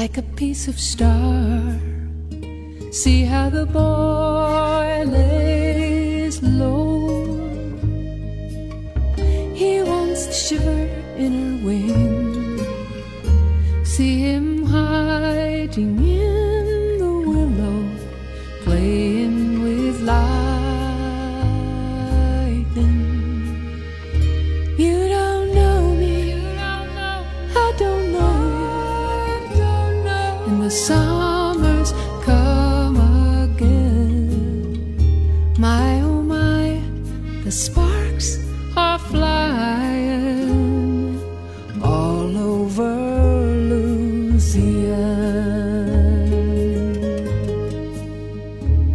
[0.00, 1.78] Like a piece of star.
[2.90, 7.36] See how the boy lays low.
[9.60, 10.82] He wants to shiver
[11.24, 12.64] in her wing.
[13.84, 16.19] See him hiding in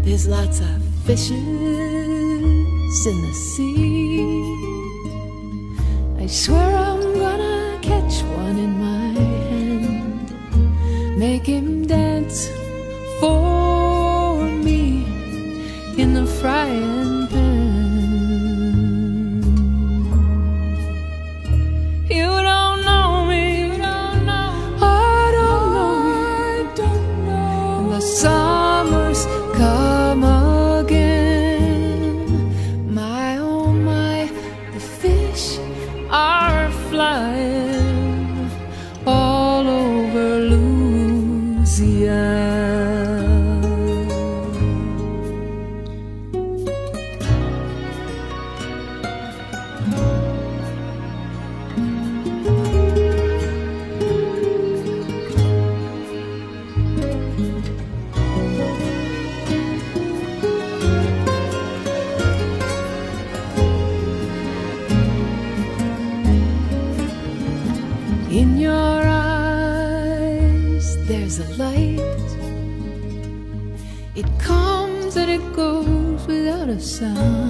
[0.05, 1.35] There's lots of fishes
[3.07, 4.21] in the sea.
[6.19, 10.29] I swear I'm gonna catch one in my hand,
[11.17, 12.49] make him dance
[13.19, 13.54] for
[76.95, 77.44] sound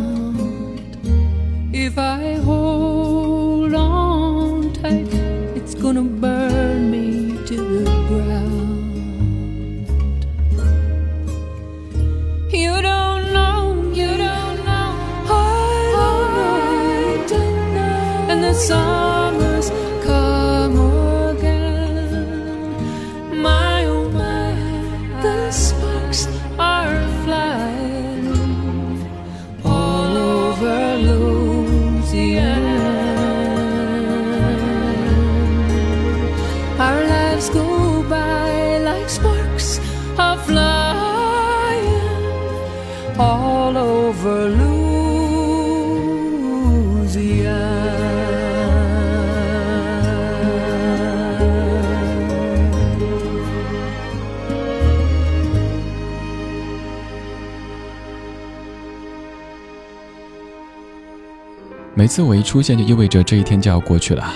[62.15, 64.33] 次我一出现，就意味着这一天就要过去了。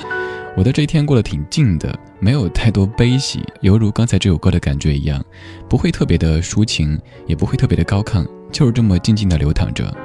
[0.58, 5.24] 我的这一天过得挺静的，没有太多悲喜，犹如刚才这首歌的感觉一样，
[5.70, 9.96] 不会特别的抒情，也不会特别的高亢，就是这么静静的流淌着。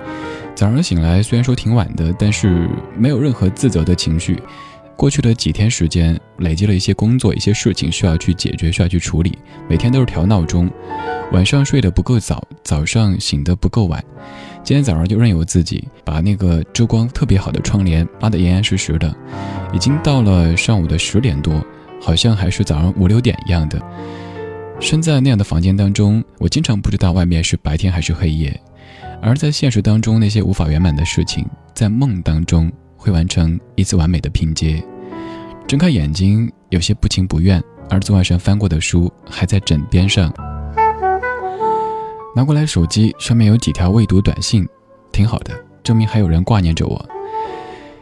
[0.55, 4.41] 早上醒来虽然说挺晚的，但是没有任何自责的情绪。
[4.95, 9.37] 过去的几天时间，累积了一些工作、一些事情需要去解决、需要去处理，
[9.69, 10.71] 每天都是调闹钟，
[11.33, 14.01] 晚上睡得不够早，早上醒得不够晚。
[14.65, 19.15] 今天早上就任由自己把那个遮光特别好的窗帘拉得严严实实的，
[19.75, 21.63] 已经到了上午的十点多，
[22.01, 23.79] 好像还是早上五六点一样的。
[24.81, 28.59] 身在那样的房间当中，我经常不知道外面是白天还是黑夜，
[29.21, 34.83] 而在现实当中那些无法圆满的事情，在梦当中会完成一次完美的拼接。
[35.69, 40.33] 睁开眼睛，有些不情不愿，而昨晚上翻过的书还在枕边上。
[42.37, 44.69] 拿过来手机，上面有几条未读短信，
[45.13, 45.55] 挺好的，
[45.85, 47.09] 证明还有人挂念着我。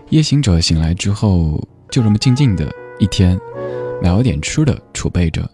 [0.08, 3.38] 夜行者醒来之后，就这么静静的一天，
[4.02, 5.46] 买了点吃的储备着，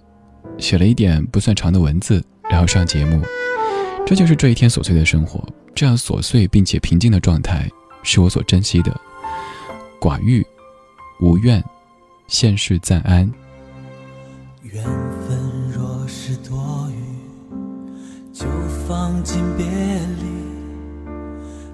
[0.59, 3.21] 写了一点不算长的文字，然后上节目。
[4.07, 7.69] 这就是这一天琐碎的生活，这样琐碎并且平静的状态，
[8.05, 9.01] 是我所珍惜的。
[10.01, 10.47] 寡欲，
[11.21, 11.63] 无怨，
[12.29, 13.29] 现世暂安。
[14.63, 16.68] 缘分若是多。
[19.09, 20.27] 放进别离，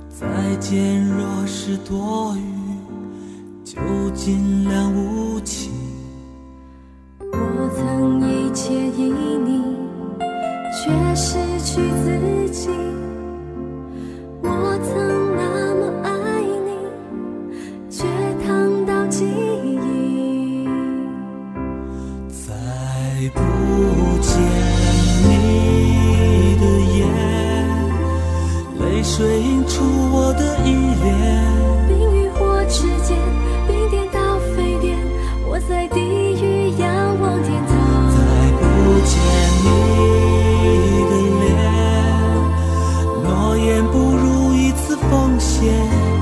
[0.09, 3.75] 再见若是多余，就
[4.15, 5.73] 尽量无情。
[7.19, 9.13] 我曾一切依
[9.45, 9.65] 你，
[10.71, 12.69] 却失去自己。
[14.41, 14.95] 我曾
[29.67, 30.71] 出我的依
[31.03, 31.13] 恋，
[31.89, 33.17] 冰与火之间，
[33.67, 34.19] 冰点到
[34.55, 34.97] 沸点，
[35.47, 36.87] 我在地狱仰
[37.21, 37.73] 望天堂。
[38.15, 38.17] 再
[38.61, 38.63] 不
[39.05, 39.13] 见
[39.65, 39.67] 你
[41.11, 41.47] 的脸，
[43.25, 43.27] 诺
[43.57, 45.73] 言不如一次奉献。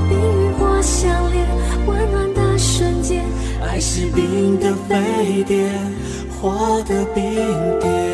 [0.09, 1.47] 冰与火相连，
[1.87, 3.25] 温暖的瞬间，
[3.67, 5.71] 爱是冰的沸点，
[6.41, 7.23] 火的冰
[7.81, 8.12] 点。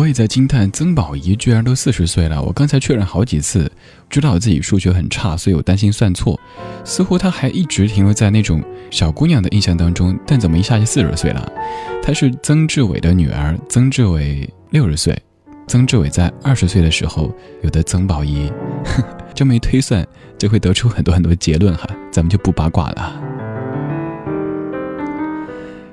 [0.00, 2.42] 我也在惊叹，曾宝仪居然都四十岁了。
[2.42, 3.70] 我刚才确认好几次，
[4.08, 6.40] 知道自己数学很差，所以我担心算错。
[6.86, 11.52] 似乎她还一直停留在那种小姑娘的印象当中，但怎么一下就四十岁了？
[12.02, 15.22] 她是曾志伟的女儿，曾志伟六十岁，
[15.66, 17.30] 曾志伟在二十岁的时候
[17.62, 18.50] 有的曾宝仪，
[19.36, 20.02] 这么一推算，
[20.38, 23.29] 就会得出很多很多结论哈，咱们就不八卦了。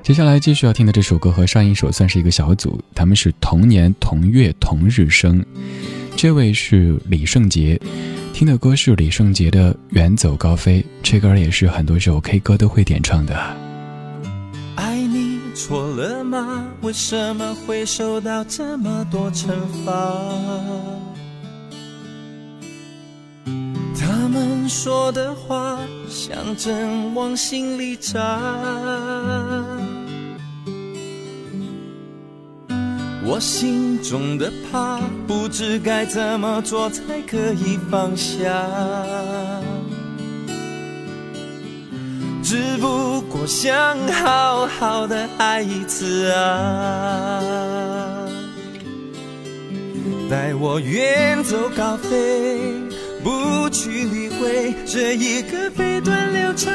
[0.08, 5.46] 接下来继续要听的这首歌和上一首算是一个小组，他们是同年同月同日生，
[6.16, 7.78] 这位是李圣杰，
[8.32, 13.36] 听的歌是李圣杰的《远走高飞》，这歌也是很多首 K 歌都会点唱的。
[14.78, 16.64] 爱你错了吗？
[16.80, 19.50] 为什么会受到这么多惩
[19.86, 19.92] 罚？
[24.00, 28.40] 他们说的话像针往心里扎。
[33.29, 38.65] 我心中的怕，不知该怎么做才可以放下。
[42.41, 47.43] 只不过想好好的爱一次啊，
[50.29, 52.62] 带我远走高飞。
[53.24, 56.74] 不去理会这一个飞短流长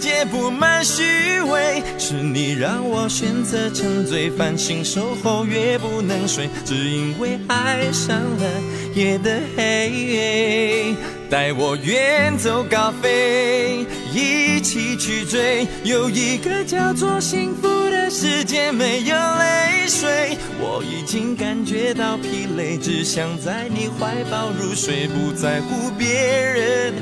[0.00, 8.50] 界布满虚伪，是你让我选择沉醉，繁星守候越不能睡，只因为爱上了
[8.94, 10.94] 夜的黑。
[11.28, 18.10] 带我远走高飞，一起去追，有一个叫做幸福的。
[18.10, 26.94] 世界没有泪水，我已经感觉到疲累，只想在你怀抱入睡，不在乎别人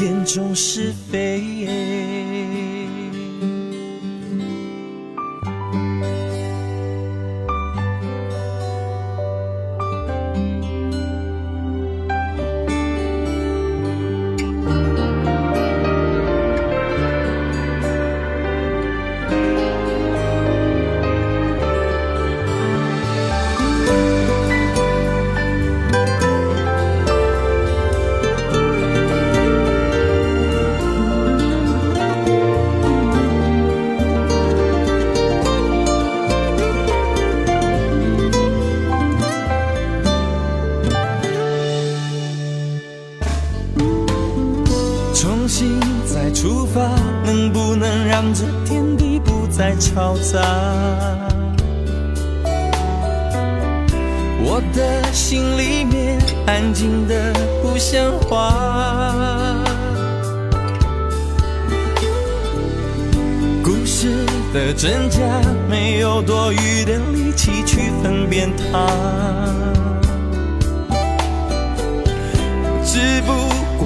[0.00, 2.21] 眼中是非。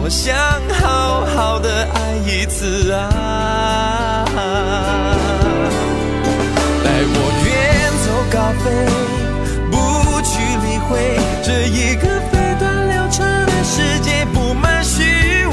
[0.06, 0.36] 我想
[0.70, 4.25] 好好的爱一次啊。
[6.84, 7.50] 带我远
[8.04, 8.70] 走高飞，
[9.68, 9.75] 不
[10.22, 15.02] 去理会这一个飞短流长的世界布满虚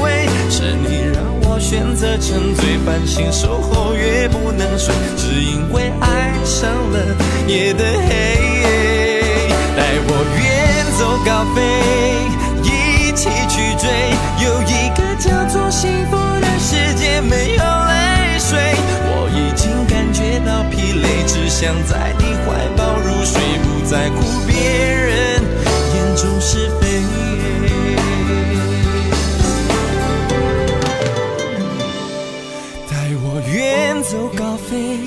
[0.00, 0.28] 伪。
[0.48, 1.18] 是你让
[1.50, 7.00] 我选择沉醉，半醒守候越不能睡，只因为爱上了
[7.48, 8.38] 夜的黑。
[9.76, 11.58] 带我远走高飞，
[13.24, 13.88] 一起去追，
[14.44, 18.58] 有一个叫做幸福的世界，没有泪水。
[19.06, 22.24] 我已经感觉到疲累，只想在你。
[22.44, 25.40] 怀抱入睡，不在乎别人
[25.94, 27.00] 眼中是非。
[32.90, 34.98] 带我远走高飞，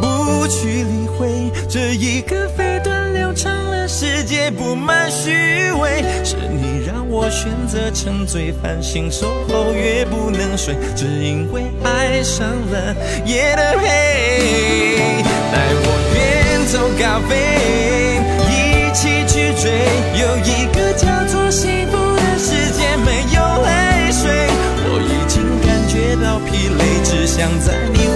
[0.00, 3.54] 不去理会这一个飞短流长
[3.98, 6.04] 世界布满虚伪。
[6.22, 15.24] 是你让我选择沉醉，繁星守候越不能睡，只因为爱上了夜的黑。
[15.50, 16.66] 带我远。
[16.66, 19.70] 走高飞，一起去追，
[20.20, 24.50] 有一个叫做幸福的世界，没有泪水。
[24.84, 28.10] 我已经感觉到疲累，只想在你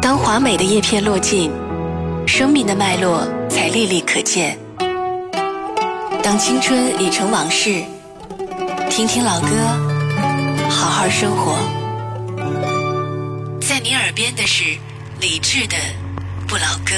[0.00, 1.50] 当华美的叶片落尽，
[2.26, 4.58] 生命的脉络才历历可见。
[6.22, 7.82] 当青春已成往事，
[8.88, 9.48] 听听老歌，
[10.68, 11.56] 好好生活。
[13.60, 14.64] 在你耳边的是
[15.20, 15.76] 理智的
[16.46, 16.94] 不老歌。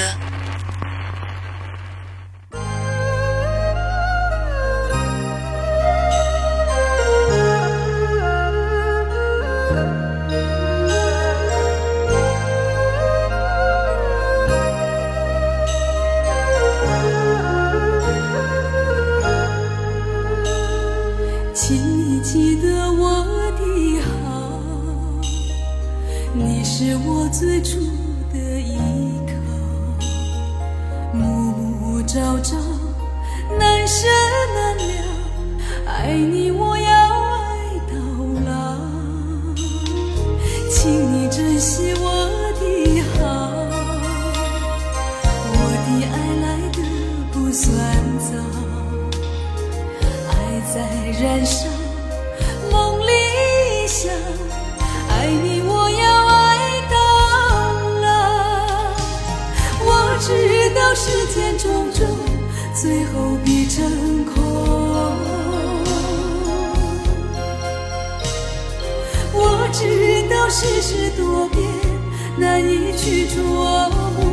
[70.64, 71.60] 世事多变，
[72.38, 73.36] 难以去琢
[73.90, 74.24] 磨。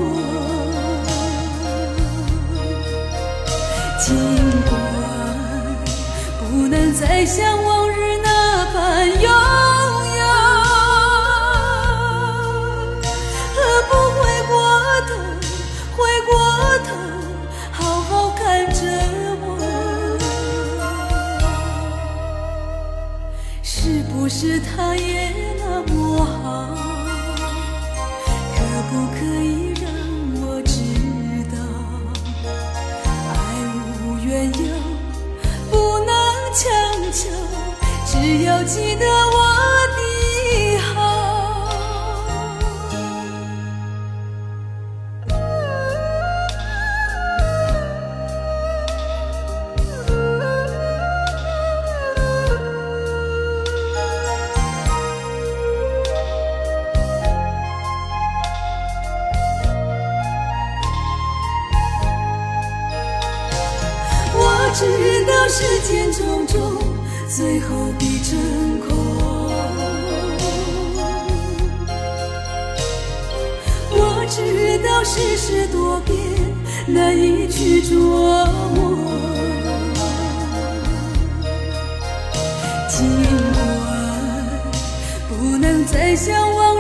[4.00, 4.15] 尽
[4.69, 4.71] 管
[6.39, 7.61] 不能再相
[64.72, 64.86] 我知
[65.25, 66.55] 道世间种种，
[67.27, 68.40] 最后必成
[68.79, 68.88] 空。
[73.92, 76.16] 我知道世事多变，
[76.88, 77.98] 难以去琢
[78.74, 78.96] 磨。
[82.88, 83.10] 尽
[83.51, 83.60] 管
[85.27, 86.71] 不能再像往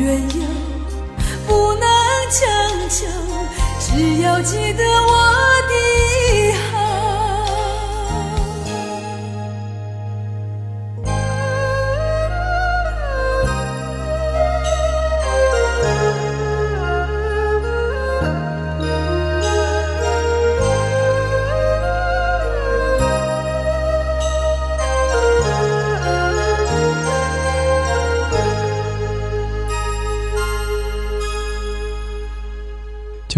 [0.00, 0.42] 缘由，
[1.46, 1.86] 不能
[2.30, 2.40] 强
[2.88, 3.06] 求，
[3.78, 5.19] 只要记得我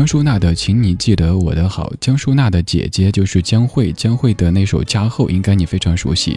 [0.02, 6.36] 江淑娜的《请你记得我的好》，江淑娜的姐姐就是江蕙，江蕙的那首《家后》应该你非常熟悉。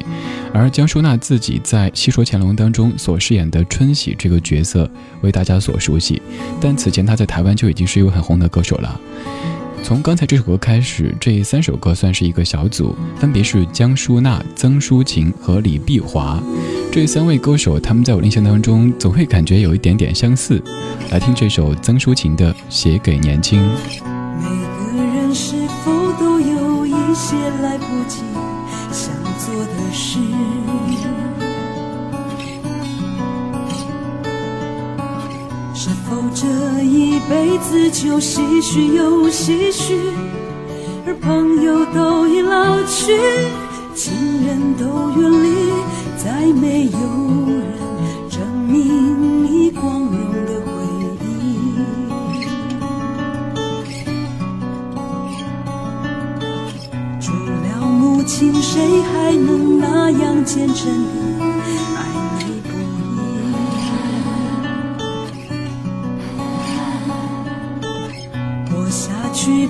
[0.54, 4.88] 而江淑娜自己在《戏说乾隆》当中所饰演的春喜这个角色
[5.22, 6.22] 为大家所熟悉，
[6.62, 9.02] 但此前她在台湾就已经是一位很红的歌手了。
[9.86, 16.42] 从刚才这首歌开始，这三首歌算是一个小组，分别是江淑娜、曾淑琴和李碧华。
[16.92, 20.60] 这三位歌手，他们在我印象当中总会感觉有一点点相似。
[21.12, 23.62] 来听这首曾淑琴的《写给年轻》。
[37.26, 39.98] 一辈子就唏嘘又唏嘘？
[41.08, 43.18] 而朋友都已老去，
[43.96, 44.14] 亲
[44.46, 44.86] 人都
[45.20, 45.74] 远离，
[46.24, 47.00] 再没有
[47.50, 47.64] 人
[48.30, 50.14] 证明你光荣
[50.46, 50.70] 的回
[51.20, 51.26] 忆。
[57.20, 60.94] 除了母亲，谁还能那样虔诚
[61.40, 61.95] 的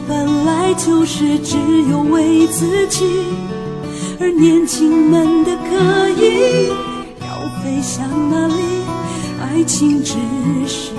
[0.08, 1.58] 本来就是只
[1.90, 3.06] 有为自己，
[4.20, 6.70] 而年轻们的可以
[7.22, 7.26] 要
[7.62, 8.54] 飞向哪里？
[9.42, 10.14] 爱情只
[10.68, 10.92] 是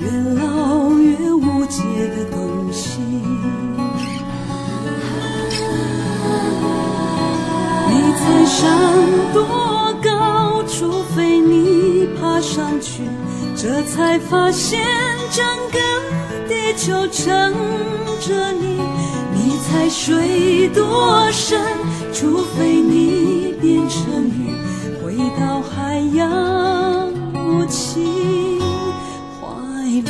[0.00, 0.10] 越
[0.40, 1.82] 老越无解
[2.16, 3.00] 的东西。
[7.88, 8.78] 你猜山
[9.32, 10.62] 多高？
[10.68, 13.02] 除非你爬上去，
[13.54, 14.80] 这才发现
[15.30, 15.78] 整个
[16.48, 17.52] 地球撑
[18.20, 18.78] 着你，
[19.34, 21.60] 你猜水多深？
[22.12, 24.54] 除非你变成鱼，
[25.02, 28.60] 回到海洋母亲
[29.40, 29.46] 怀
[29.84, 30.02] 里。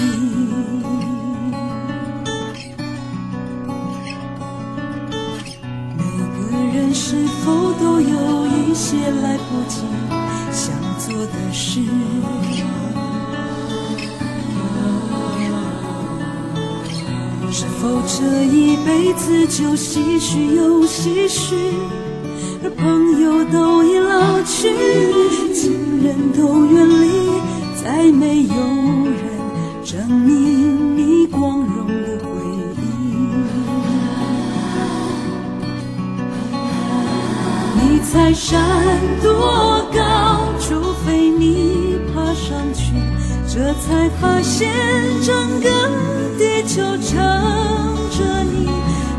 [5.97, 6.03] 每
[6.41, 6.43] 个
[6.75, 9.81] 人是否都有一些来不及
[10.53, 11.81] 想做的事？
[17.87, 21.55] 是否这一辈子就唏嘘又唏嘘？
[22.65, 24.75] 而朋友都已老去，
[25.55, 27.31] 亲人都远离，
[27.81, 28.55] 再没有
[29.07, 29.23] 人
[29.85, 32.27] 证明你光荣的回
[32.77, 32.83] 忆。
[37.79, 38.59] 你猜山
[39.23, 40.41] 多高？
[40.59, 42.95] 除非你爬上去，
[43.47, 44.73] 这才发现
[45.23, 45.71] 整个
[46.39, 47.17] 地球撑
[48.11, 48.69] 着你。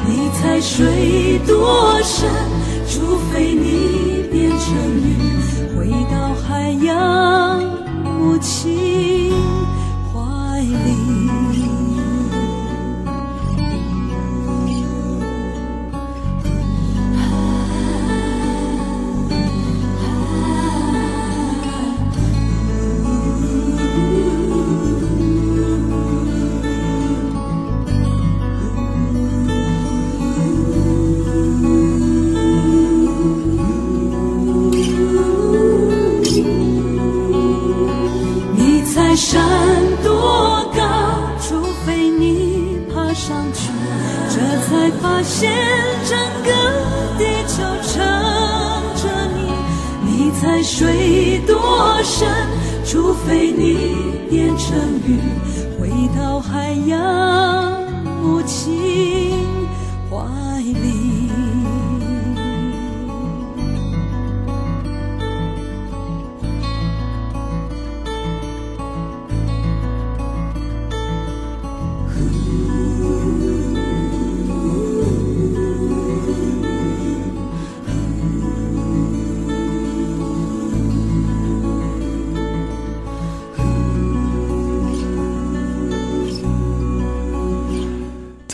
[0.06, 2.37] 你才睡多深？
[53.26, 53.78] 非你
[54.30, 55.18] 变成鱼，
[55.80, 57.82] 回到海洋
[58.22, 59.32] 母亲
[60.10, 60.18] 怀
[60.62, 61.17] 里。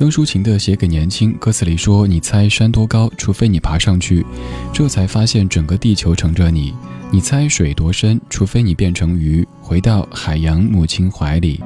[0.03, 3.09] 曾淑琴的《写给年轻》歌词里说：“你猜山多高？
[3.17, 4.25] 除非你爬上去，
[4.73, 6.73] 这才发现整个地球撑着你。
[7.09, 8.19] 你猜水多深？
[8.29, 11.63] 除非你变成鱼，回到海洋母亲怀里。”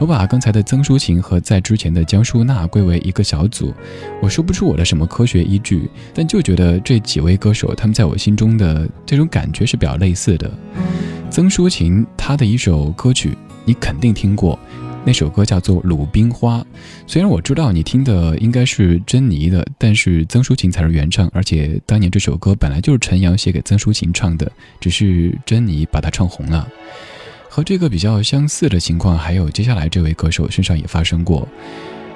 [0.00, 3.72] 我把刚才的曾淑琴和在之前的江淑娜归为一个小组，
[4.20, 10.50] 我说不出我的什么科学依据，但就觉得这几位歌手他们在我心中的这种感觉是比较类似的。
[11.30, 14.58] 曾淑琴她的一首歌曲你肯定听过。
[15.08, 16.58] 那首歌叫做《鲁冰花》，
[17.06, 26.68] 虽然我知道你听的应该是珍妮的，但是曾淑琴才是原唱，而且当年这首歌本来就是陈阳写给曾淑琴唱的，只是珍妮把它唱红了。
[27.48, 31.48] 和这个比较相似的情况，还有接下来这位歌手身上也发生过。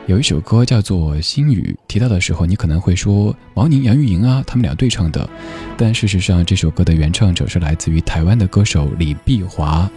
[0.06, 5.28] 有一首歌叫做《心语》，提到的时候，你可能会说毛宁、杨钰莹啊，他们俩对唱的。
[5.76, 9.88] 但事实上，这首歌的原唱者是来自于台湾的歌手李碧华。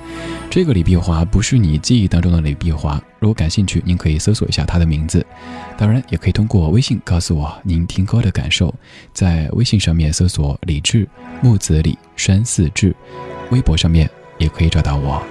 [0.47, 3.01] 这个李碧华不是你记忆当中的李碧华。
[3.19, 5.25] 如果感兴趣，您可以搜索一下他的名字。
[5.75, 8.71] 当然，也可以通过微信告诉我您听歌的感受。
[9.11, 11.07] 在微信上面搜索“李志
[11.41, 12.95] 木子李山寺志”，
[13.49, 15.21] 微博上面也可以找到我。